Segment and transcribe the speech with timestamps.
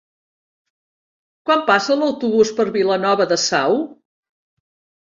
[1.49, 3.81] Quan passa l'autobús per Vilanova de Sau?